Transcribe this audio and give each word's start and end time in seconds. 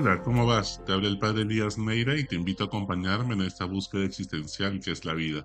Hola, 0.00 0.22
¿cómo 0.22 0.46
vas? 0.46 0.80
Te 0.84 0.92
habla 0.92 1.08
el 1.08 1.18
padre 1.18 1.42
Elías 1.42 1.76
Neira 1.76 2.16
y 2.16 2.24
te 2.24 2.36
invito 2.36 2.62
a 2.62 2.66
acompañarme 2.68 3.34
en 3.34 3.42
esta 3.42 3.64
búsqueda 3.64 4.04
existencial 4.04 4.78
que 4.78 4.92
es 4.92 5.04
la 5.04 5.12
vida. 5.12 5.44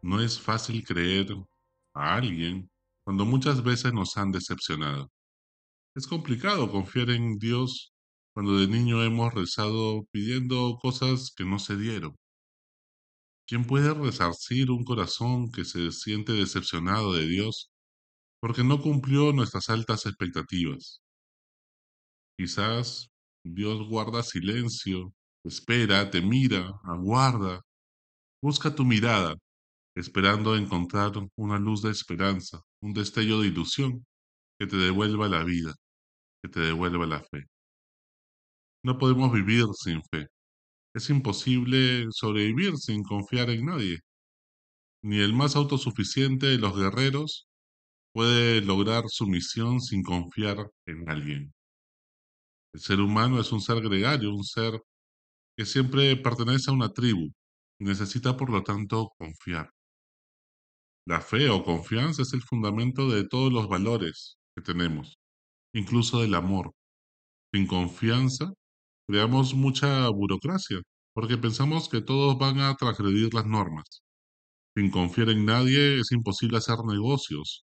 No 0.00 0.22
es 0.22 0.40
fácil 0.40 0.82
creer 0.82 1.36
a 1.92 2.14
alguien 2.14 2.70
cuando 3.04 3.26
muchas 3.26 3.62
veces 3.62 3.92
nos 3.92 4.16
han 4.16 4.32
decepcionado. 4.32 5.12
Es 5.94 6.06
complicado 6.06 6.72
confiar 6.72 7.10
en 7.10 7.36
Dios 7.36 7.92
cuando 8.32 8.58
de 8.58 8.68
niño 8.68 9.04
hemos 9.04 9.34
rezado 9.34 10.06
pidiendo 10.10 10.78
cosas 10.80 11.30
que 11.36 11.44
no 11.44 11.58
se 11.58 11.76
dieron. 11.76 12.16
¿Quién 13.46 13.66
puede 13.66 13.92
resarcir 13.92 14.70
un 14.70 14.82
corazón 14.82 15.50
que 15.50 15.66
se 15.66 15.92
siente 15.92 16.32
decepcionado 16.32 17.12
de 17.12 17.28
Dios 17.28 17.70
porque 18.40 18.64
no 18.64 18.80
cumplió 18.80 19.34
nuestras 19.34 19.68
altas 19.68 20.06
expectativas? 20.06 21.02
Quizás 22.40 23.10
Dios 23.44 23.86
guarda 23.86 24.22
silencio, 24.22 25.12
espera, 25.44 26.10
te 26.10 26.22
mira, 26.22 26.72
aguarda, 26.84 27.60
busca 28.42 28.74
tu 28.74 28.82
mirada, 28.82 29.34
esperando 29.94 30.56
encontrar 30.56 31.12
una 31.36 31.58
luz 31.58 31.82
de 31.82 31.90
esperanza, 31.90 32.62
un 32.80 32.94
destello 32.94 33.42
de 33.42 33.48
ilusión 33.48 34.06
que 34.58 34.66
te 34.66 34.78
devuelva 34.78 35.28
la 35.28 35.44
vida, 35.44 35.74
que 36.42 36.48
te 36.48 36.60
devuelva 36.60 37.04
la 37.06 37.20
fe. 37.20 37.44
No 38.82 38.96
podemos 38.96 39.30
vivir 39.34 39.66
sin 39.74 40.00
fe. 40.10 40.26
Es 40.94 41.10
imposible 41.10 42.06
sobrevivir 42.10 42.78
sin 42.78 43.02
confiar 43.02 43.50
en 43.50 43.66
nadie. 43.66 43.98
Ni 45.02 45.18
el 45.18 45.34
más 45.34 45.56
autosuficiente 45.56 46.46
de 46.46 46.56
los 46.56 46.74
guerreros 46.74 47.48
puede 48.14 48.62
lograr 48.62 49.04
su 49.08 49.26
misión 49.26 49.82
sin 49.82 50.02
confiar 50.02 50.70
en 50.86 51.06
alguien. 51.10 51.52
El 52.72 52.80
ser 52.80 53.00
humano 53.00 53.40
es 53.40 53.52
un 53.52 53.60
ser 53.60 53.80
gregario, 53.80 54.34
un 54.34 54.44
ser 54.44 54.80
que 55.56 55.66
siempre 55.66 56.16
pertenece 56.16 56.70
a 56.70 56.74
una 56.74 56.90
tribu 56.90 57.32
y 57.80 57.84
necesita 57.84 58.36
por 58.36 58.50
lo 58.50 58.62
tanto 58.62 59.12
confiar. 59.18 59.70
La 61.06 61.20
fe 61.20 61.48
o 61.50 61.64
confianza 61.64 62.22
es 62.22 62.32
el 62.32 62.42
fundamento 62.42 63.08
de 63.10 63.26
todos 63.26 63.52
los 63.52 63.68
valores 63.68 64.38
que 64.54 64.62
tenemos, 64.62 65.18
incluso 65.74 66.20
del 66.20 66.34
amor. 66.34 66.72
Sin 67.52 67.66
confianza, 67.66 68.52
creamos 69.08 69.54
mucha 69.54 70.08
burocracia, 70.10 70.80
porque 71.14 71.38
pensamos 71.38 71.88
que 71.88 72.02
todos 72.02 72.38
van 72.38 72.60
a 72.60 72.76
transgredir 72.76 73.34
las 73.34 73.46
normas. 73.46 74.02
Sin 74.76 74.90
confiar 74.90 75.30
en 75.30 75.44
nadie 75.44 76.00
es 76.00 76.12
imposible 76.12 76.58
hacer 76.58 76.78
negocios, 76.86 77.64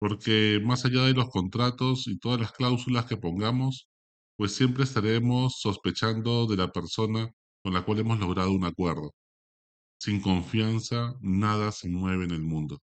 porque 0.00 0.60
más 0.64 0.84
allá 0.84 1.04
de 1.04 1.14
los 1.14 1.28
contratos 1.30 2.08
y 2.08 2.18
todas 2.18 2.40
las 2.40 2.52
cláusulas 2.52 3.06
que 3.06 3.16
pongamos, 3.18 3.88
pues 4.36 4.54
siempre 4.54 4.84
estaremos 4.84 5.60
sospechando 5.60 6.46
de 6.46 6.56
la 6.56 6.72
persona 6.72 7.30
con 7.62 7.74
la 7.74 7.84
cual 7.84 8.00
hemos 8.00 8.18
logrado 8.18 8.52
un 8.52 8.64
acuerdo. 8.64 9.14
Sin 10.00 10.20
confianza, 10.20 11.14
nada 11.20 11.72
se 11.72 11.88
mueve 11.88 12.24
en 12.24 12.32
el 12.32 12.42
mundo, 12.42 12.80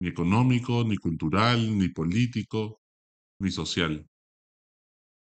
ni 0.00 0.08
económico, 0.08 0.84
ni 0.84 0.96
cultural, 0.96 1.78
ni 1.78 1.88
político, 1.88 2.80
ni 3.40 3.50
social. 3.50 4.06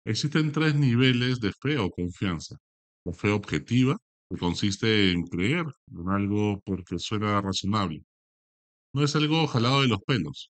Existen 0.05 0.53
tres 0.53 0.75
niveles 0.75 1.41
de 1.41 1.53
fe 1.53 1.78
o 1.78 1.91
confianza. 1.91 2.56
La 3.05 3.12
fe 3.12 3.31
objetiva, 3.31 3.97
que 4.28 4.37
consiste 4.37 5.12
en 5.12 5.27
creer 5.27 5.65
en 5.93 6.09
algo 6.11 6.61
porque 6.65 6.98
suena 6.98 7.41
razonable. 7.41 8.05
No 8.95 9.05
es 9.05 9.17
algo 9.17 9.47
jalado 9.47 9.83
de 9.83 9.89
los 9.89 10.00
pelos. 10.06 10.50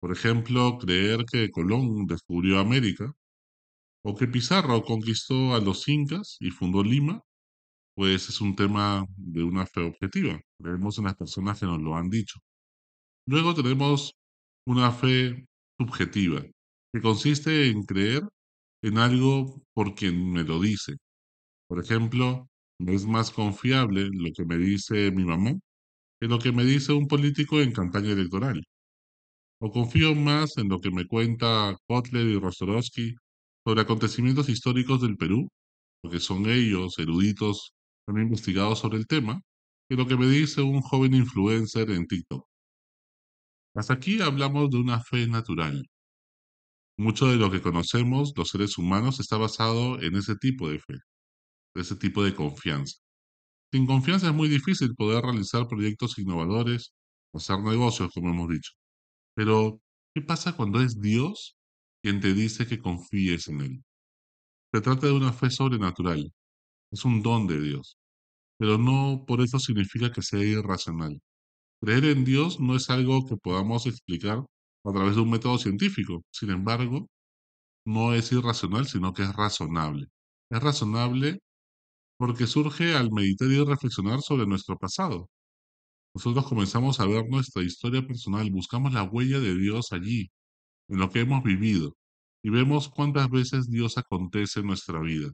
Por 0.00 0.12
ejemplo, 0.12 0.78
creer 0.78 1.24
que 1.30 1.50
Colón 1.50 2.06
descubrió 2.06 2.58
América 2.60 3.12
o 4.04 4.14
que 4.16 4.28
Pizarro 4.28 4.82
conquistó 4.82 5.54
a 5.54 5.60
los 5.60 5.88
incas 5.88 6.36
y 6.40 6.50
fundó 6.50 6.82
Lima, 6.82 7.22
pues 7.94 8.28
es 8.28 8.40
un 8.40 8.56
tema 8.56 9.06
de 9.16 9.44
una 9.44 9.66
fe 9.66 9.82
objetiva. 9.82 10.40
Creemos 10.60 10.98
en 10.98 11.04
las 11.04 11.16
personas 11.16 11.60
que 11.60 11.66
nos 11.66 11.80
lo 11.80 11.96
han 11.96 12.10
dicho. 12.10 12.40
Luego 13.26 13.54
tenemos 13.54 14.14
una 14.66 14.92
fe 14.92 15.46
subjetiva, 15.78 16.42
que 16.92 17.00
consiste 17.02 17.68
en 17.70 17.84
creer 17.84 18.22
en 18.82 18.98
algo 18.98 19.62
por 19.74 19.94
quien 19.94 20.32
me 20.32 20.44
lo 20.44 20.60
dice. 20.60 20.94
Por 21.68 21.80
ejemplo, 21.80 22.48
es 22.80 23.06
más 23.06 23.30
confiable 23.30 24.08
lo 24.12 24.30
que 24.36 24.44
me 24.44 24.58
dice 24.58 25.10
mi 25.12 25.24
mamá 25.24 25.54
que 26.22 26.28
lo 26.28 26.38
que 26.38 26.52
me 26.52 26.64
dice 26.64 26.92
un 26.92 27.08
político 27.08 27.60
en 27.60 27.72
campaña 27.72 28.12
electoral. 28.12 28.64
O 29.60 29.70
confío 29.72 30.14
más 30.14 30.56
en 30.58 30.68
lo 30.68 30.78
que 30.80 30.92
me 30.92 31.06
cuenta 31.06 31.76
Kotler 31.88 32.26
y 32.28 32.38
Rostorowski 32.38 33.16
sobre 33.64 33.82
acontecimientos 33.82 34.48
históricos 34.48 35.00
del 35.00 35.16
Perú, 35.16 35.48
porque 36.02 36.20
son 36.20 36.48
ellos, 36.50 36.98
eruditos, 36.98 37.74
han 38.08 38.18
investigado 38.18 38.74
sobre 38.76 38.98
el 38.98 39.06
tema, 39.06 39.40
que 39.88 39.96
lo 39.96 40.06
que 40.06 40.16
me 40.16 40.26
dice 40.26 40.62
un 40.62 40.80
joven 40.80 41.14
influencer 41.14 41.90
en 41.90 42.06
TikTok. 42.06 42.44
Hasta 43.74 43.94
aquí 43.94 44.20
hablamos 44.20 44.70
de 44.70 44.78
una 44.78 45.00
fe 45.02 45.26
natural. 45.26 45.86
Mucho 46.98 47.26
de 47.26 47.36
lo 47.36 47.50
que 47.50 47.62
conocemos 47.62 48.32
los 48.36 48.48
seres 48.48 48.76
humanos 48.78 49.18
está 49.20 49.36
basado 49.36 50.00
en 50.00 50.16
ese 50.16 50.36
tipo 50.36 50.68
de 50.68 50.78
fe, 50.78 50.94
ese 51.74 51.96
tipo 51.96 52.22
de 52.22 52.34
confianza. 52.34 52.98
Sin 53.72 53.86
confianza 53.86 54.28
es 54.28 54.34
muy 54.34 54.48
difícil 54.48 54.94
poder 54.94 55.24
realizar 55.24 55.66
proyectos 55.68 56.18
innovadores, 56.18 56.92
hacer 57.34 57.60
negocios, 57.60 58.10
como 58.14 58.30
hemos 58.30 58.48
dicho. 58.50 58.72
Pero, 59.34 59.80
¿qué 60.14 60.22
pasa 60.22 60.56
cuando 60.56 60.80
es 60.82 61.00
Dios 61.00 61.56
quien 62.02 62.20
te 62.20 62.34
dice 62.34 62.66
que 62.66 62.80
confíes 62.80 63.48
en 63.48 63.60
Él? 63.62 63.84
Se 64.72 64.80
trata 64.80 65.06
de 65.06 65.12
una 65.12 65.32
fe 65.32 65.50
sobrenatural, 65.50 66.32
es 66.92 67.04
un 67.04 67.22
don 67.22 67.46
de 67.46 67.60
Dios, 67.60 67.98
pero 68.58 68.78
no 68.78 69.24
por 69.26 69.40
eso 69.42 69.58
significa 69.58 70.12
que 70.12 70.22
sea 70.22 70.44
irracional. 70.44 71.20
Creer 71.80 72.06
en 72.06 72.24
Dios 72.24 72.60
no 72.60 72.76
es 72.76 72.90
algo 72.90 73.26
que 73.28 73.36
podamos 73.36 73.86
explicar 73.86 74.44
a 74.84 74.92
través 74.92 75.16
de 75.16 75.22
un 75.22 75.30
método 75.30 75.58
científico, 75.58 76.24
sin 76.32 76.50
embargo, 76.50 77.08
no 77.86 78.14
es 78.14 78.32
irracional, 78.32 78.86
sino 78.86 79.12
que 79.12 79.22
es 79.22 79.34
razonable. 79.34 80.08
Es 80.50 80.62
razonable 80.62 81.40
porque 82.18 82.46
surge 82.46 82.94
al 82.94 83.10
meditar 83.12 83.48
y 83.50 83.64
reflexionar 83.64 84.22
sobre 84.22 84.46
nuestro 84.46 84.78
pasado. 84.78 85.28
Nosotros 86.14 86.46
comenzamos 86.46 87.00
a 87.00 87.06
ver 87.06 87.24
nuestra 87.28 87.62
historia 87.62 88.06
personal, 88.06 88.50
buscamos 88.50 88.92
la 88.92 89.04
huella 89.04 89.40
de 89.40 89.54
Dios 89.56 89.92
allí, 89.92 90.30
en 90.92 90.98
lo 90.98 91.10
que 91.10 91.20
hemos 91.20 91.42
vivido, 91.42 91.96
y 92.44 92.50
vemos 92.50 92.88
cuántas 92.90 93.30
veces 93.30 93.70
Dios 93.70 93.96
acontece 93.96 94.60
en 94.60 94.66
nuestra 94.66 95.00
vida. 95.00 95.32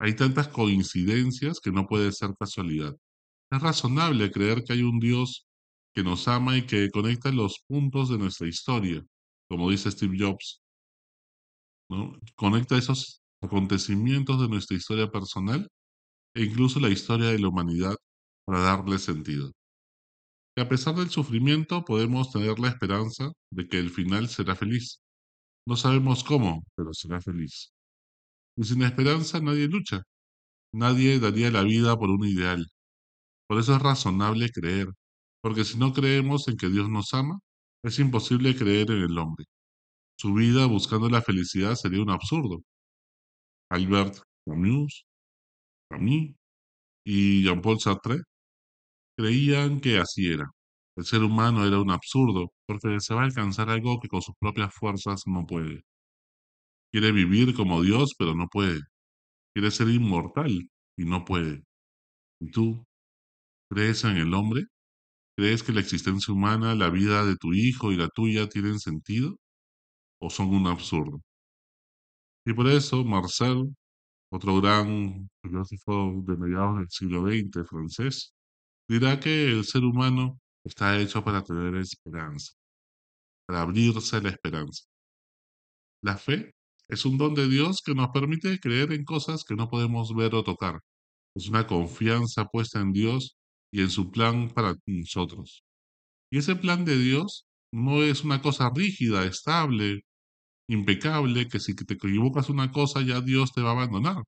Hay 0.00 0.14
tantas 0.14 0.46
coincidencias 0.46 1.58
que 1.58 1.72
no 1.72 1.88
puede 1.88 2.12
ser 2.12 2.30
casualidad. 2.38 2.96
Es 3.50 3.60
razonable 3.60 4.30
creer 4.30 4.62
que 4.62 4.74
hay 4.74 4.82
un 4.82 5.00
Dios 5.00 5.48
que 5.92 6.04
nos 6.04 6.28
ama 6.28 6.56
y 6.56 6.64
que 6.64 6.90
conecta 6.90 7.32
los 7.32 7.64
puntos 7.66 8.08
de 8.08 8.18
nuestra 8.18 8.46
historia, 8.46 9.04
como 9.48 9.68
dice 9.68 9.90
Steve 9.90 10.16
Jobs. 10.16 10.62
Conecta 12.36 12.78
esos 12.78 13.20
acontecimientos 13.42 14.40
de 14.40 14.48
nuestra 14.48 14.76
historia 14.76 15.10
personal 15.10 15.68
e 16.36 16.44
incluso 16.44 16.78
la 16.78 16.88
historia 16.88 17.30
de 17.30 17.38
la 17.40 17.48
humanidad 17.48 17.96
para 18.44 18.60
darle 18.60 18.98
sentido. 19.00 19.50
A 20.60 20.68
pesar 20.68 20.94
del 20.96 21.10
sufrimiento 21.10 21.84
podemos 21.84 22.32
tener 22.32 22.58
la 22.58 22.68
esperanza 22.68 23.30
de 23.50 23.68
que 23.68 23.78
el 23.78 23.90
final 23.90 24.28
será 24.28 24.56
feliz. 24.56 25.00
No 25.66 25.76
sabemos 25.76 26.24
cómo, 26.24 26.64
pero 26.74 26.92
será 26.94 27.20
feliz. 27.20 27.72
Y 28.56 28.64
sin 28.64 28.82
esperanza 28.82 29.40
nadie 29.40 29.68
lucha. 29.68 30.02
Nadie 30.72 31.20
daría 31.20 31.50
la 31.50 31.62
vida 31.62 31.96
por 31.96 32.10
un 32.10 32.26
ideal. 32.26 32.66
Por 33.48 33.58
eso 33.60 33.76
es 33.76 33.82
razonable 33.82 34.50
creer, 34.50 34.88
porque 35.42 35.64
si 35.64 35.78
no 35.78 35.92
creemos 35.92 36.48
en 36.48 36.56
que 36.56 36.68
Dios 36.68 36.90
nos 36.90 37.14
ama, 37.14 37.38
es 37.84 37.98
imposible 37.98 38.56
creer 38.56 38.90
en 38.90 39.02
el 39.02 39.18
hombre. 39.18 39.44
Su 40.18 40.34
vida 40.34 40.66
buscando 40.66 41.08
la 41.08 41.22
felicidad 41.22 41.74
sería 41.76 42.02
un 42.02 42.10
absurdo. 42.10 42.62
Albert 43.70 44.18
Camus, 44.46 45.04
Camus 45.90 46.34
y 47.04 47.42
Jean-Paul 47.44 47.78
Sartre 47.80 48.18
creían 49.16 49.80
que 49.80 49.98
así 49.98 50.28
era. 50.28 50.46
El 50.98 51.04
ser 51.04 51.22
humano 51.22 51.64
era 51.64 51.80
un 51.80 51.92
absurdo 51.92 52.52
porque 52.66 52.88
deseaba 52.88 53.22
alcanzar 53.22 53.70
algo 53.70 54.00
que 54.00 54.08
con 54.08 54.20
sus 54.20 54.34
propias 54.34 54.74
fuerzas 54.74 55.22
no 55.26 55.46
puede. 55.46 55.84
Quiere 56.90 57.12
vivir 57.12 57.54
como 57.54 57.82
Dios, 57.82 58.14
pero 58.18 58.34
no 58.34 58.48
puede. 58.48 58.80
Quiere 59.54 59.70
ser 59.70 59.90
inmortal 59.90 60.50
y 60.96 61.04
no 61.04 61.24
puede. 61.24 61.62
¿Y 62.40 62.50
tú? 62.50 62.84
¿Crees 63.70 64.02
en 64.02 64.16
el 64.16 64.34
hombre? 64.34 64.64
¿Crees 65.36 65.62
que 65.62 65.72
la 65.72 65.80
existencia 65.80 66.34
humana, 66.34 66.74
la 66.74 66.90
vida 66.90 67.24
de 67.24 67.36
tu 67.36 67.54
hijo 67.54 67.92
y 67.92 67.96
la 67.96 68.08
tuya 68.08 68.48
tienen 68.48 68.80
sentido? 68.80 69.36
¿O 70.20 70.30
son 70.30 70.48
un 70.48 70.66
absurdo? 70.66 71.20
Y 72.44 72.54
por 72.54 72.66
eso 72.66 73.04
Marcel, 73.04 73.72
otro 74.32 74.60
gran 74.60 75.30
filósofo 75.42 76.24
de 76.26 76.36
mediados 76.36 76.78
del 76.78 76.90
siglo 76.90 77.22
XX 77.22 77.68
francés, 77.68 78.34
dirá 78.88 79.20
que 79.20 79.52
el 79.52 79.64
ser 79.64 79.84
humano 79.84 80.40
está 80.68 80.98
hecho 81.00 81.24
para 81.24 81.42
tener 81.42 81.74
esperanza, 81.76 82.52
para 83.46 83.62
abrirse 83.62 84.20
la 84.22 84.30
esperanza. 84.30 84.84
La 86.02 86.16
fe 86.16 86.52
Es 86.88 87.04
un 87.04 87.18
don 87.18 87.34
de 87.34 87.48
Dios 87.48 87.82
que 87.84 87.94
nos 87.94 88.08
permite 88.10 88.58
creer 88.60 88.92
en 88.92 89.04
cosas 89.04 89.44
que 89.44 89.54
no 89.54 89.68
podemos 89.68 90.14
ver 90.14 90.34
o 90.34 90.42
tocar. 90.42 90.80
Es 91.36 91.48
una 91.48 91.66
confianza 91.66 92.46
puesta 92.46 92.80
en 92.80 92.92
Dios 92.92 93.36
y 93.72 93.82
en 93.82 93.90
su 93.90 94.10
plan 94.10 94.50
para 94.50 94.74
nosotros. 94.86 95.64
Y 96.32 96.38
ese 96.38 96.56
plan 96.56 96.84
de 96.84 96.98
Dios 96.98 97.46
no 97.72 98.02
es 98.02 98.24
una 98.24 98.42
cosa 98.42 98.70
rígida, 98.74 99.26
estable, 99.26 100.02
impecable, 100.68 101.48
que 101.48 101.60
si 101.60 101.74
te 101.74 101.94
equivocas 101.94 102.50
una 102.50 102.72
cosa 102.72 103.02
ya 103.02 103.20
Dios 103.20 103.52
te 103.52 103.62
va 103.62 103.70
a 103.70 103.72
abandonar, 103.74 104.22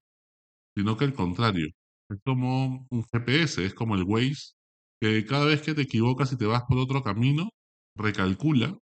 sino 0.77 0.97
que 0.97 1.05
al 1.07 1.15
contrario, 1.15 1.69
es 2.11 2.19
como 2.25 2.87
un 2.91 3.05
GPS, 3.13 3.65
es 3.67 3.75
como 3.75 3.95
el 3.97 4.05
Waze, 4.05 4.55
que 5.01 5.25
cada 5.27 5.47
vez 5.47 5.63
que 5.63 5.75
te 5.75 5.83
equivocas 5.83 6.33
y 6.33 6.37
te 6.37 6.47
vas 6.47 6.65
por 6.69 6.79
otro 6.79 7.03
camino, 7.03 7.51
recalcula, 7.97 8.77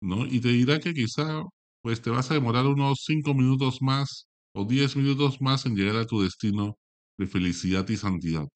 ¿no? 0.00 0.26
Y 0.26 0.40
te 0.40 0.48
dirá 0.48 0.80
que 0.80 0.94
quizá 0.94 1.42
pues 1.82 2.02
te 2.02 2.10
vas 2.10 2.30
a 2.30 2.34
demorar 2.34 2.66
unos 2.66 3.02
5 3.06 3.34
minutos 3.34 3.82
más 3.82 4.26
o 4.54 4.64
10 4.64 4.96
minutos 4.96 5.40
más 5.40 5.66
en 5.66 5.76
llegar 5.76 5.96
a 5.96 6.06
tu 6.06 6.22
destino 6.22 6.76
de 7.18 7.26
felicidad 7.26 7.88
y 7.88 7.96
santidad. 7.96 8.46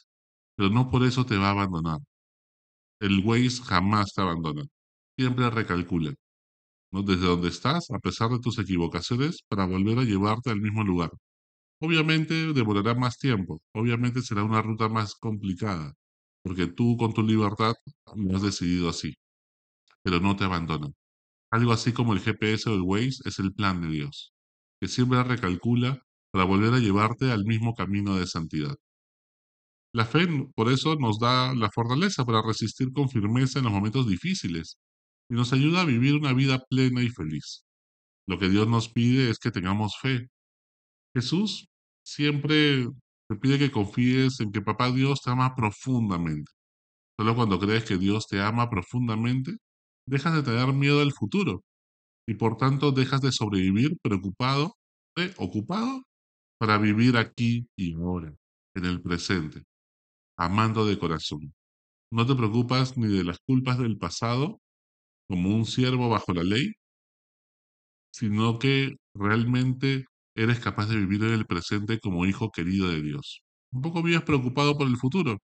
Pero 0.56 0.70
no 0.70 0.90
por 0.90 1.04
eso 1.04 1.26
te 1.26 1.36
va 1.38 1.48
a 1.48 1.52
abandonar. 1.52 2.00
El 3.00 3.24
Waze 3.24 3.62
jamás 3.62 4.12
te 4.14 4.20
abandona. 4.22 4.62
Siempre 5.18 5.50
recalcula. 5.50 6.14
¿no? 6.92 7.02
Desde 7.02 7.26
donde 7.26 7.48
estás, 7.48 7.90
a 7.90 7.98
pesar 8.00 8.30
de 8.30 8.40
tus 8.40 8.58
equivocaciones, 8.58 9.42
para 9.48 9.66
volver 9.66 9.98
a 10.00 10.04
llevarte 10.04 10.50
al 10.50 10.60
mismo 10.60 10.84
lugar. 10.84 11.10
Obviamente 11.80 12.52
demorará 12.54 12.94
más 12.94 13.18
tiempo, 13.18 13.60
obviamente 13.74 14.22
será 14.22 14.44
una 14.44 14.62
ruta 14.62 14.88
más 14.88 15.14
complicada, 15.16 15.94
porque 16.46 16.68
tú 16.68 16.96
con 16.96 17.12
tu 17.12 17.24
libertad 17.24 17.74
lo 18.14 18.36
has 18.36 18.42
decidido 18.42 18.88
así, 18.88 19.16
pero 20.04 20.20
no 20.20 20.36
te 20.36 20.44
abandona. 20.44 20.86
Algo 21.50 21.72
así 21.72 21.92
como 21.92 22.12
el 22.12 22.20
GPS 22.20 22.70
o 22.70 22.74
el 22.74 22.82
Waze 22.82 23.20
es 23.24 23.40
el 23.40 23.52
plan 23.52 23.80
de 23.80 23.88
Dios, 23.88 24.32
que 24.80 24.86
siempre 24.86 25.24
recalcula 25.24 26.00
para 26.30 26.44
volver 26.44 26.72
a 26.74 26.78
llevarte 26.78 27.32
al 27.32 27.44
mismo 27.44 27.74
camino 27.74 28.14
de 28.14 28.28
santidad. 28.28 28.76
La 29.92 30.04
fe, 30.04 30.28
por 30.54 30.70
eso, 30.70 30.94
nos 30.94 31.18
da 31.18 31.52
la 31.52 31.68
fortaleza 31.74 32.24
para 32.24 32.42
resistir 32.42 32.92
con 32.92 33.08
firmeza 33.08 33.58
en 33.58 33.64
los 33.64 33.72
momentos 33.72 34.06
difíciles 34.06 34.78
y 35.28 35.34
nos 35.34 35.52
ayuda 35.52 35.80
a 35.80 35.84
vivir 35.84 36.14
una 36.14 36.32
vida 36.32 36.60
plena 36.70 37.02
y 37.02 37.08
feliz. 37.08 37.64
Lo 38.28 38.38
que 38.38 38.48
Dios 38.48 38.68
nos 38.68 38.88
pide 38.88 39.30
es 39.30 39.40
que 39.40 39.50
tengamos 39.50 39.96
fe. 40.00 40.28
Jesús 41.12 41.66
siempre 42.04 42.86
te 43.28 43.36
pide 43.36 43.58
que 43.58 43.70
confíes 43.70 44.40
en 44.40 44.52
que 44.52 44.62
Papá 44.62 44.90
Dios 44.90 45.22
te 45.22 45.30
ama 45.30 45.54
profundamente. 45.54 46.52
Solo 47.18 47.34
cuando 47.34 47.58
crees 47.58 47.84
que 47.84 47.98
Dios 47.98 48.26
te 48.28 48.40
ama 48.40 48.70
profundamente, 48.70 49.56
dejas 50.06 50.34
de 50.34 50.42
tener 50.42 50.72
miedo 50.72 51.00
al 51.00 51.12
futuro 51.12 51.62
y 52.28 52.34
por 52.34 52.56
tanto 52.56 52.92
dejas 52.92 53.20
de 53.20 53.32
sobrevivir 53.32 53.98
preocupado, 54.02 54.76
eh, 55.16 55.32
ocupado 55.38 56.02
para 56.58 56.78
vivir 56.78 57.16
aquí 57.16 57.68
y 57.76 57.94
ahora, 57.94 58.34
en 58.74 58.84
el 58.84 59.02
presente, 59.02 59.64
amando 60.38 60.86
de 60.86 60.98
corazón. 60.98 61.54
No 62.12 62.26
te 62.26 62.34
preocupas 62.34 62.96
ni 62.96 63.08
de 63.08 63.24
las 63.24 63.38
culpas 63.46 63.78
del 63.78 63.98
pasado 63.98 64.60
como 65.28 65.54
un 65.54 65.66
siervo 65.66 66.08
bajo 66.08 66.32
la 66.32 66.44
ley, 66.44 66.72
sino 68.12 68.58
que 68.58 68.96
realmente 69.14 70.06
eres 70.36 70.60
capaz 70.60 70.86
de 70.88 70.96
vivir 70.96 71.22
en 71.24 71.32
el 71.32 71.46
presente 71.46 71.98
como 72.00 72.26
hijo 72.26 72.50
querido 72.52 72.88
de 72.88 73.02
Dios. 73.02 73.42
Un 73.72 73.82
poco 73.82 74.02
vives 74.02 74.22
preocupado 74.22 74.76
por 74.78 74.86
el 74.88 74.96
futuro, 74.96 75.38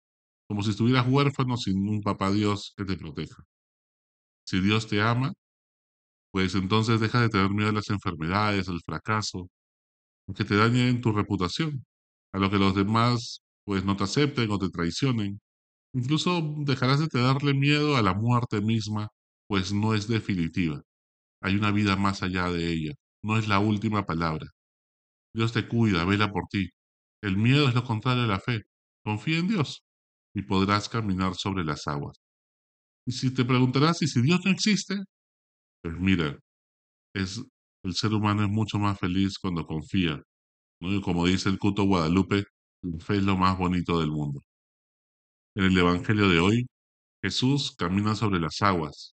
como 0.48 0.62
si 0.62 0.70
estuvieras 0.70 1.06
huérfano 1.08 1.56
sin 1.56 1.88
un 1.88 2.02
papá 2.02 2.30
Dios 2.32 2.74
que 2.76 2.84
te 2.84 2.96
proteja. 2.96 3.44
Si 4.44 4.60
Dios 4.60 4.86
te 4.88 5.00
ama, 5.02 5.32
pues 6.32 6.54
entonces 6.54 7.00
deja 7.00 7.20
de 7.20 7.28
tener 7.28 7.50
miedo 7.50 7.70
a 7.70 7.72
las 7.72 7.90
enfermedades, 7.90 8.68
al 8.68 8.80
fracaso, 8.84 9.48
que 10.34 10.44
te 10.44 10.56
dañen 10.56 11.00
tu 11.00 11.12
reputación, 11.12 11.84
a 12.32 12.38
lo 12.38 12.50
que 12.50 12.58
los 12.58 12.74
demás 12.74 13.42
pues 13.64 13.84
no 13.84 13.96
te 13.96 14.04
acepten 14.04 14.50
o 14.50 14.58
te 14.58 14.70
traicionen. 14.70 15.40
Incluso 15.94 16.42
dejarás 16.58 17.00
de 17.00 17.08
tenerle 17.08 17.54
miedo 17.54 17.96
a 17.96 18.02
la 18.02 18.14
muerte 18.14 18.60
misma, 18.62 19.08
pues 19.48 19.72
no 19.72 19.94
es 19.94 20.08
definitiva. 20.08 20.82
Hay 21.42 21.56
una 21.56 21.72
vida 21.72 21.96
más 21.96 22.22
allá 22.22 22.50
de 22.50 22.72
ella, 22.72 22.94
no 23.22 23.38
es 23.38 23.48
la 23.48 23.60
última 23.60 24.06
palabra. 24.06 24.46
Dios 25.34 25.52
te 25.52 25.66
cuida, 25.68 26.04
vela 26.04 26.30
por 26.30 26.44
ti. 26.48 26.70
El 27.22 27.36
miedo 27.36 27.68
es 27.68 27.74
lo 27.74 27.84
contrario 27.84 28.22
de 28.22 28.28
la 28.28 28.40
fe. 28.40 28.62
Confía 29.04 29.38
en 29.38 29.48
Dios 29.48 29.84
y 30.34 30.42
podrás 30.42 30.88
caminar 30.88 31.34
sobre 31.34 31.64
las 31.64 31.86
aguas. 31.86 32.18
Y 33.06 33.12
si 33.12 33.32
te 33.34 33.44
preguntarás, 33.44 34.02
¿y 34.02 34.08
si 34.08 34.22
Dios 34.22 34.40
no 34.44 34.50
existe? 34.50 34.96
Pues 35.82 35.94
mira, 35.98 36.38
es, 37.14 37.42
el 37.84 37.94
ser 37.94 38.12
humano 38.14 38.44
es 38.44 38.50
mucho 38.50 38.78
más 38.78 38.98
feliz 38.98 39.38
cuando 39.38 39.66
confía. 39.66 40.22
¿no? 40.80 41.02
Como 41.02 41.26
dice 41.26 41.48
el 41.48 41.58
Cuto 41.58 41.84
Guadalupe, 41.84 42.44
la 42.82 42.98
fe 43.04 43.16
es 43.16 43.24
lo 43.24 43.36
más 43.36 43.58
bonito 43.58 44.00
del 44.00 44.10
mundo. 44.10 44.42
En 45.54 45.64
el 45.64 45.78
Evangelio 45.78 46.28
de 46.28 46.40
hoy, 46.40 46.66
Jesús 47.22 47.74
camina 47.76 48.14
sobre 48.14 48.40
las 48.40 48.62
aguas. 48.62 49.14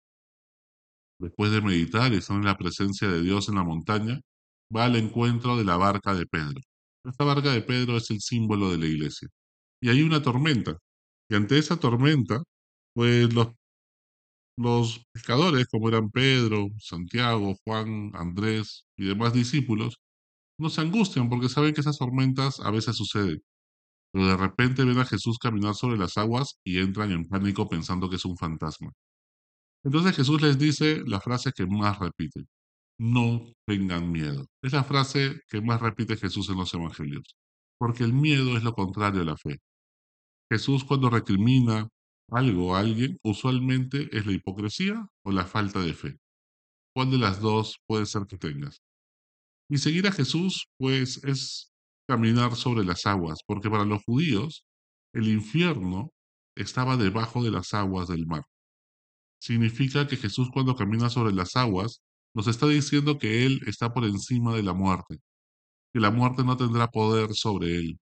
Después 1.19 1.51
de 1.51 1.61
meditar 1.61 2.11
y 2.13 2.17
estar 2.17 2.37
en 2.37 2.45
la 2.45 2.57
presencia 2.57 3.07
de 3.07 3.21
Dios 3.21 3.49
en 3.49 3.55
la 3.55 3.63
montaña, 3.63 4.19
va 4.75 4.85
al 4.85 4.95
encuentro 4.95 5.57
de 5.57 5.65
la 5.65 5.77
barca 5.77 6.13
de 6.13 6.25
Pedro. 6.25 6.61
Esta 7.05 7.25
barca 7.25 7.51
de 7.51 7.61
Pedro 7.61 7.97
es 7.97 8.09
el 8.11 8.21
símbolo 8.21 8.71
de 8.71 8.77
la 8.77 8.85
iglesia. 8.87 9.29
Y 9.81 9.89
hay 9.89 10.01
una 10.01 10.21
tormenta. 10.21 10.77
Y 11.29 11.35
ante 11.35 11.57
esa 11.57 11.77
tormenta, 11.77 12.43
pues 12.93 13.33
los, 13.33 13.49
los 14.57 15.03
pescadores, 15.13 15.67
como 15.67 15.89
eran 15.89 16.09
Pedro, 16.11 16.69
Santiago, 16.79 17.55
Juan, 17.65 18.11
Andrés 18.15 18.85
y 18.97 19.05
demás 19.05 19.33
discípulos, 19.33 19.97
no 20.59 20.69
se 20.69 20.81
angustian 20.81 21.29
porque 21.29 21.49
saben 21.49 21.73
que 21.73 21.81
esas 21.81 21.97
tormentas 21.97 22.59
a 22.59 22.71
veces 22.71 22.95
suceden. 22.95 23.41
Pero 24.13 24.27
de 24.27 24.37
repente 24.37 24.85
ven 24.85 24.99
a 24.99 25.05
Jesús 25.05 25.39
caminar 25.39 25.75
sobre 25.75 25.97
las 25.97 26.17
aguas 26.17 26.59
y 26.63 26.79
entran 26.79 27.11
en 27.11 27.27
pánico 27.27 27.67
pensando 27.69 28.09
que 28.09 28.17
es 28.17 28.25
un 28.25 28.37
fantasma. 28.37 28.91
Entonces 29.83 30.15
Jesús 30.15 30.41
les 30.41 30.57
dice 30.57 31.01
la 31.05 31.19
frase 31.19 31.51
que 31.53 31.65
más 31.65 31.99
repite, 31.99 32.45
no 32.99 33.53
tengan 33.65 34.11
miedo. 34.11 34.45
Es 34.61 34.73
la 34.73 34.83
frase 34.83 35.41
que 35.49 35.61
más 35.61 35.81
repite 35.81 36.17
Jesús 36.17 36.49
en 36.49 36.57
los 36.57 36.73
evangelios, 36.73 37.35
porque 37.77 38.03
el 38.03 38.13
miedo 38.13 38.57
es 38.57 38.63
lo 38.63 38.73
contrario 38.73 39.21
a 39.21 39.25
la 39.25 39.37
fe. 39.37 39.59
Jesús 40.51 40.83
cuando 40.83 41.09
recrimina 41.09 41.89
algo 42.29 42.75
a 42.75 42.79
alguien, 42.79 43.17
usualmente 43.23 44.09
es 44.15 44.25
la 44.25 44.33
hipocresía 44.33 45.07
o 45.25 45.31
la 45.31 45.45
falta 45.45 45.79
de 45.81 45.93
fe. 45.93 46.17
¿Cuál 46.95 47.11
de 47.11 47.17
las 47.17 47.41
dos 47.41 47.79
puede 47.87 48.05
ser 48.05 48.25
que 48.27 48.37
tengas? 48.37 48.81
Y 49.69 49.77
seguir 49.77 50.07
a 50.07 50.11
Jesús, 50.11 50.67
pues, 50.77 51.23
es 51.23 51.71
caminar 52.07 52.55
sobre 52.55 52.83
las 52.83 53.05
aguas, 53.05 53.39
porque 53.47 53.69
para 53.69 53.85
los 53.85 54.03
judíos 54.03 54.65
el 55.13 55.27
infierno 55.27 56.11
estaba 56.55 56.97
debajo 56.97 57.43
de 57.43 57.51
las 57.51 57.73
aguas 57.73 58.07
del 58.07 58.27
mar. 58.27 58.43
Significa 59.41 60.07
que 60.07 60.17
Jesús 60.17 60.49
cuando 60.53 60.75
camina 60.75 61.09
sobre 61.09 61.33
las 61.33 61.55
aguas 61.55 62.01
nos 62.35 62.47
está 62.47 62.67
diciendo 62.67 63.17
que 63.17 63.45
Él 63.45 63.61
está 63.67 63.93
por 63.93 64.05
encima 64.05 64.55
de 64.55 64.63
la 64.63 64.73
muerte, 64.73 65.19
que 65.93 65.99
la 65.99 66.11
muerte 66.11 66.43
no 66.43 66.57
tendrá 66.57 66.87
poder 66.89 67.33
sobre 67.33 67.75
Él, 67.75 67.99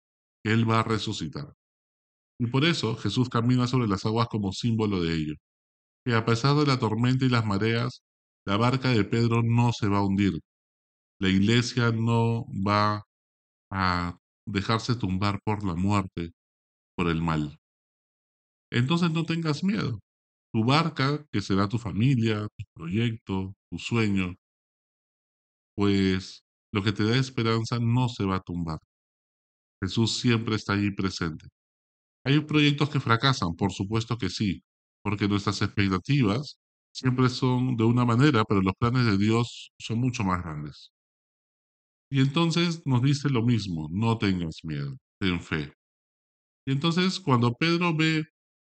que 0.44 0.52
Él 0.52 0.68
va 0.70 0.80
a 0.80 0.84
resucitar. 0.84 1.54
Y 2.40 2.46
por 2.46 2.64
eso 2.64 2.96
Jesús 2.96 3.28
camina 3.28 3.66
sobre 3.66 3.88
las 3.88 4.04
aguas 4.06 4.28
como 4.28 4.52
símbolo 4.52 5.02
de 5.02 5.14
ello, 5.14 5.34
que 6.04 6.14
a 6.14 6.24
pesar 6.24 6.56
de 6.56 6.66
la 6.66 6.78
tormenta 6.78 7.24
y 7.24 7.28
las 7.28 7.44
mareas, 7.44 8.02
la 8.46 8.56
barca 8.56 8.90
de 8.90 9.04
Pedro 9.04 9.42
no 9.42 9.72
se 9.72 9.88
va 9.88 9.98
a 9.98 10.04
hundir. 10.04 10.40
La 11.20 11.28
iglesia 11.28 11.90
no 11.92 12.46
va 12.66 13.04
a 13.70 14.18
dejarse 14.46 14.94
tumbar 14.96 15.40
por 15.44 15.64
la 15.64 15.74
muerte, 15.74 16.32
por 16.96 17.08
el 17.08 17.20
mal. 17.22 17.58
Entonces 18.70 19.10
no 19.10 19.24
tengas 19.24 19.64
miedo. 19.64 20.00
Tu 20.52 20.62
barca, 20.64 21.26
que 21.32 21.40
será 21.40 21.68
tu 21.68 21.78
familia, 21.78 22.46
tu 22.56 22.64
proyecto, 22.74 23.54
tu 23.70 23.78
sueño, 23.78 24.34
pues 25.74 26.44
lo 26.72 26.82
que 26.82 26.92
te 26.92 27.04
da 27.04 27.16
esperanza 27.16 27.78
no 27.80 28.08
se 28.08 28.24
va 28.24 28.36
a 28.36 28.40
tumbar. 28.40 28.78
Jesús 29.82 30.18
siempre 30.18 30.56
está 30.56 30.74
allí 30.74 30.90
presente. 30.92 31.46
¿Hay 32.24 32.40
proyectos 32.40 32.90
que 32.90 33.00
fracasan? 33.00 33.56
Por 33.56 33.72
supuesto 33.72 34.18
que 34.18 34.30
sí, 34.30 34.62
porque 35.02 35.28
nuestras 35.28 35.62
expectativas 35.62 36.58
siempre 36.94 37.28
son 37.30 37.76
de 37.76 37.84
una 37.84 38.04
manera, 38.04 38.44
pero 38.44 38.62
los 38.62 38.74
planes 38.78 39.06
de 39.06 39.18
Dios 39.18 39.72
son 39.78 40.00
mucho 40.00 40.24
más 40.24 40.42
grandes. 40.42 40.92
Y 42.10 42.20
entonces 42.20 42.82
nos 42.86 43.02
dice 43.02 43.28
lo 43.30 43.42
mismo, 43.42 43.88
no 43.90 44.18
tengas 44.18 44.60
miedo, 44.64 44.96
ten 45.20 45.40
fe. 45.40 45.72
Y 46.66 46.72
entonces 46.72 47.20
cuando 47.20 47.54
Pedro 47.54 47.94
ve 47.96 48.24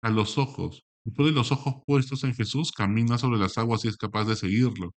a 0.02 0.10
los 0.10 0.38
ojos 0.38 0.84
y 1.08 1.10
pone 1.10 1.32
los 1.32 1.50
ojos 1.52 1.76
puestos 1.86 2.22
en 2.24 2.34
Jesús, 2.34 2.70
camina 2.70 3.16
sobre 3.16 3.38
las 3.38 3.56
aguas 3.56 3.82
y 3.84 3.88
es 3.88 3.96
capaz 3.96 4.26
de 4.26 4.36
seguirlo. 4.36 4.92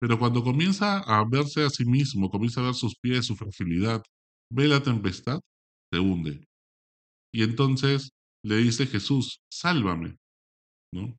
Pero 0.00 0.18
cuando 0.18 0.42
comienza 0.42 0.98
a 0.98 1.24
verse 1.24 1.62
a 1.62 1.70
sí 1.70 1.84
mismo, 1.84 2.30
comienza 2.30 2.60
a 2.60 2.64
ver 2.64 2.74
sus 2.74 2.96
pies, 2.98 3.26
su 3.26 3.36
fragilidad, 3.36 4.02
ve 4.50 4.66
la 4.66 4.82
tempestad, 4.82 5.38
se 5.92 6.00
hunde. 6.00 6.44
Y 7.32 7.44
entonces 7.44 8.10
le 8.44 8.56
dice 8.56 8.86
Jesús, 8.86 9.40
sálvame. 9.52 10.16
¿no? 10.92 11.16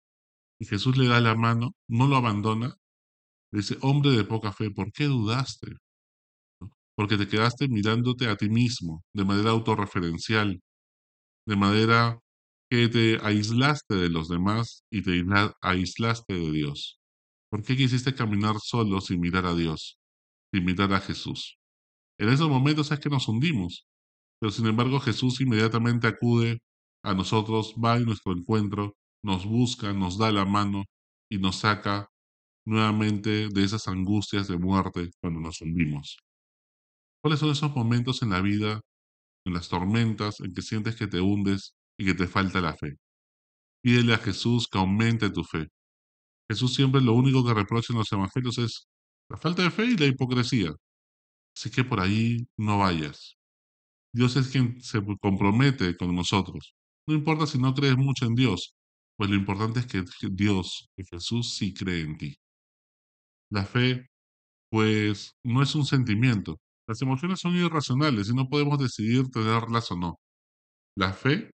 Y 0.59 0.65
Jesús 0.65 0.97
le 0.97 1.07
da 1.07 1.21
la 1.21 1.35
mano, 1.35 1.71
no 1.87 2.07
lo 2.07 2.17
abandona, 2.17 2.75
Dice, 3.53 3.77
hombre 3.81 4.11
de 4.11 4.23
poca 4.23 4.53
fe, 4.53 4.71
¿por 4.71 4.93
qué 4.93 5.05
dudaste? 5.05 5.75
Porque 6.95 7.17
te 7.17 7.27
quedaste 7.27 7.67
mirándote 7.67 8.29
a 8.29 8.37
ti 8.37 8.49
mismo 8.49 9.03
de 9.13 9.25
manera 9.25 9.49
autorreferencial, 9.51 10.61
de 11.45 11.55
manera 11.57 12.17
que 12.71 12.87
te 12.87 13.17
aislaste 13.21 13.95
de 13.95 14.07
los 14.07 14.29
demás 14.29 14.85
y 14.89 15.01
te 15.01 15.25
aislaste 15.61 16.33
de 16.33 16.51
Dios. 16.53 17.01
¿Por 17.51 17.63
qué 17.63 17.75
quisiste 17.75 18.15
caminar 18.15 18.55
solo 18.63 19.01
sin 19.01 19.19
mirar 19.19 19.45
a 19.45 19.53
Dios, 19.53 19.99
sin 20.53 20.63
mirar 20.63 20.93
a 20.93 21.01
Jesús? 21.01 21.57
En 22.17 22.29
esos 22.29 22.47
momentos 22.47 22.89
es 22.89 22.99
que 23.01 23.09
nos 23.09 23.27
hundimos, 23.27 23.87
pero 24.39 24.51
sin 24.51 24.67
embargo 24.67 25.01
Jesús 25.01 25.41
inmediatamente 25.41 26.07
acude 26.07 26.59
a 27.03 27.13
nosotros, 27.13 27.75
va 27.75 27.97
en 27.97 28.05
nuestro 28.05 28.31
encuentro, 28.31 28.95
nos 29.21 29.45
busca, 29.45 29.91
nos 29.91 30.17
da 30.17 30.31
la 30.31 30.45
mano 30.45 30.85
y 31.29 31.39
nos 31.39 31.57
saca 31.57 32.07
nuevamente 32.65 33.49
de 33.49 33.63
esas 33.65 33.89
angustias 33.89 34.47
de 34.47 34.57
muerte 34.57 35.11
cuando 35.21 35.41
nos 35.41 35.59
hundimos. 35.59 36.19
¿Cuáles 37.21 37.41
son 37.41 37.51
esos 37.51 37.75
momentos 37.75 38.21
en 38.21 38.29
la 38.29 38.39
vida, 38.39 38.79
en 39.45 39.55
las 39.55 39.67
tormentas, 39.67 40.39
en 40.39 40.53
que 40.53 40.61
sientes 40.61 40.95
que 40.95 41.07
te 41.07 41.19
hundes 41.19 41.73
y 42.01 42.05
que 42.05 42.15
te 42.15 42.27
falta 42.27 42.59
la 42.61 42.73
fe? 42.75 42.97
Pídele 43.83 44.15
a 44.15 44.17
Jesús 44.17 44.67
que 44.67 44.79
aumente 44.79 45.29
tu 45.29 45.43
fe. 45.43 45.67
Jesús 46.49 46.73
siempre 46.73 46.99
lo 47.01 47.13
único 47.13 47.45
que 47.45 47.53
reprocha 47.53 47.93
en 47.93 47.99
los 47.99 48.11
evangelios 48.11 48.57
es 48.57 48.87
la 49.29 49.37
falta 49.37 49.63
de 49.63 49.71
fe 49.71 49.85
y 49.85 49.97
la 49.97 50.07
hipocresía. 50.07 50.71
Así 51.55 51.69
que 51.69 51.83
por 51.83 51.99
ahí 51.99 52.47
no 52.57 52.79
vayas. 52.79 53.37
Dios 54.13 54.35
es 54.35 54.49
quien 54.49 54.81
se 54.81 54.99
compromete 55.21 55.95
con 55.95 56.15
nosotros. 56.15 56.73
No 57.07 57.13
importa 57.13 57.45
si 57.45 57.59
no 57.59 57.73
crees 57.73 57.97
mucho 57.97 58.25
en 58.25 58.35
Dios, 58.35 58.73
pues 59.15 59.29
lo 59.29 59.35
importante 59.35 59.79
es 59.81 59.85
que 59.85 60.03
Dios, 60.31 60.89
que 60.95 61.03
Jesús 61.05 61.53
sí 61.55 61.73
cree 61.73 62.01
en 62.01 62.17
ti. 62.17 62.35
La 63.51 63.65
fe, 63.65 64.07
pues, 64.71 65.35
no 65.43 65.61
es 65.61 65.75
un 65.75 65.85
sentimiento. 65.85 66.59
Las 66.87 67.01
emociones 67.01 67.39
son 67.39 67.55
irracionales 67.55 68.29
y 68.29 68.33
no 68.33 68.49
podemos 68.49 68.79
decidir 68.79 69.29
tenerlas 69.29 69.91
o 69.91 69.97
no. 69.97 70.19
La 70.95 71.13
fe 71.13 71.51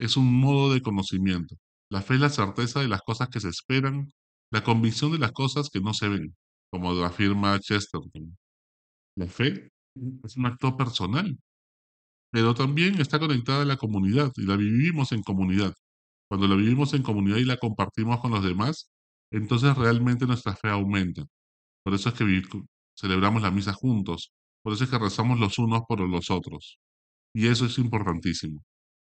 es 0.00 0.16
un 0.16 0.32
modo 0.32 0.72
de 0.72 0.80
conocimiento. 0.80 1.56
La 1.90 2.02
fe 2.02 2.14
es 2.14 2.20
la 2.20 2.30
certeza 2.30 2.80
de 2.80 2.88
las 2.88 3.02
cosas 3.02 3.28
que 3.28 3.38
se 3.40 3.48
esperan, 3.48 4.10
la 4.50 4.64
convicción 4.64 5.12
de 5.12 5.18
las 5.18 5.32
cosas 5.32 5.68
que 5.70 5.80
no 5.80 5.94
se 5.94 6.08
ven, 6.08 6.34
como 6.70 6.90
afirma 7.04 7.58
Chesterton. 7.60 8.36
La 9.16 9.26
fe 9.26 9.70
es 10.24 10.36
un 10.36 10.46
acto 10.46 10.76
personal, 10.76 11.38
pero 12.32 12.54
también 12.54 13.00
está 13.00 13.18
conectada 13.18 13.62
a 13.62 13.66
la 13.66 13.76
comunidad 13.76 14.32
y 14.36 14.46
la 14.46 14.56
vivimos 14.56 15.12
en 15.12 15.22
comunidad. 15.22 15.74
Cuando 16.28 16.48
la 16.48 16.54
vivimos 16.56 16.94
en 16.94 17.02
comunidad 17.02 17.36
y 17.38 17.44
la 17.44 17.58
compartimos 17.58 18.20
con 18.20 18.30
los 18.30 18.42
demás, 18.42 18.90
entonces 19.30 19.76
realmente 19.76 20.26
nuestra 20.26 20.56
fe 20.56 20.68
aumenta. 20.68 21.24
Por 21.84 21.94
eso 21.94 22.08
es 22.08 22.14
que 22.14 22.42
celebramos 22.96 23.42
la 23.42 23.50
misa 23.50 23.72
juntos, 23.74 24.32
por 24.62 24.72
eso 24.72 24.84
es 24.84 24.90
que 24.90 24.98
rezamos 24.98 25.38
los 25.38 25.58
unos 25.58 25.82
por 25.88 26.00
los 26.00 26.30
otros. 26.30 26.78
Y 27.34 27.48
eso 27.48 27.66
es 27.66 27.78
importantísimo. 27.78 28.62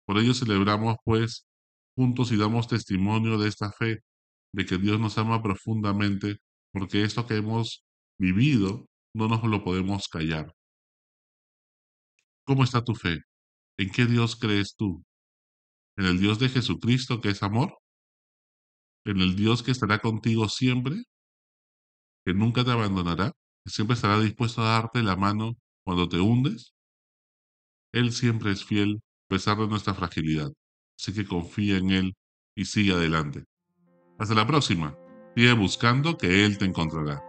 Por 0.09 0.17
ello 0.17 0.33
celebramos 0.33 0.97
pues 1.05 1.47
juntos 1.95 2.33
y 2.33 2.39
damos 2.39 2.67
testimonio 2.67 3.37
de 3.37 3.47
esta 3.47 3.71
fe, 3.71 4.03
de 4.55 4.65
que 4.65 4.79
Dios 4.79 4.99
nos 4.99 5.19
ama 5.19 5.43
profundamente, 5.43 6.39
porque 6.73 7.03
esto 7.03 7.27
que 7.27 7.37
hemos 7.37 7.85
vivido 8.19 8.89
no 9.15 9.29
nos 9.29 9.45
lo 9.45 9.63
podemos 9.63 10.09
callar. 10.09 10.55
¿Cómo 12.47 12.65
está 12.65 12.83
tu 12.83 12.95
fe? 12.95 13.19
¿En 13.77 13.91
qué 13.91 14.07
Dios 14.07 14.37
crees 14.37 14.77
tú? 14.77 15.05
¿En 15.99 16.07
el 16.07 16.19
Dios 16.19 16.39
de 16.39 16.49
Jesucristo 16.49 17.21
que 17.21 17.29
es 17.29 17.43
amor? 17.43 17.77
¿En 19.05 19.21
el 19.21 19.37
Dios 19.37 19.63
que 19.63 19.73
estará 19.73 19.99
contigo 19.99 20.49
siempre? 20.49 21.03
¿Que 22.25 22.33
nunca 22.33 22.65
te 22.65 22.71
abandonará? 22.71 23.33
¿Que 23.63 23.71
siempre 23.71 23.95
estará 23.95 24.19
dispuesto 24.21 24.63
a 24.63 24.71
darte 24.71 25.03
la 25.03 25.17
mano 25.17 25.59
cuando 25.85 26.09
te 26.09 26.19
hundes? 26.19 26.73
Él 27.93 28.13
siempre 28.13 28.53
es 28.53 28.65
fiel 28.65 29.03
pesar 29.29 29.57
de 29.59 29.69
nuestra 29.69 29.95
fragilidad. 29.95 30.51
Así 30.99 31.13
que 31.13 31.27
confía 31.27 31.77
en 31.77 31.91
Él 31.91 32.15
y 32.57 32.65
sigue 32.65 32.93
adelante. 32.93 33.45
Hasta 34.19 34.35
la 34.35 34.47
próxima. 34.47 34.97
Sigue 35.37 35.53
buscando 35.53 36.19
que 36.19 36.45
Él 36.45 36.59
te 36.59 36.65
encontrará. 36.65 37.28